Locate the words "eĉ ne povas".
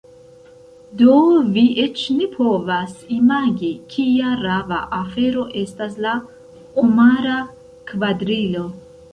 1.83-2.95